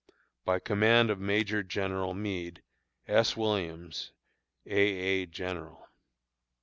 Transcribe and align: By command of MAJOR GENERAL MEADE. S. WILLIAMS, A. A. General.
By 0.45 0.57
command 0.57 1.11
of 1.11 1.19
MAJOR 1.19 1.61
GENERAL 1.61 2.15
MEADE. 2.15 2.63
S. 3.07 3.37
WILLIAMS, 3.37 4.13
A. 4.65 4.75
A. 4.75 5.25
General. 5.27 5.87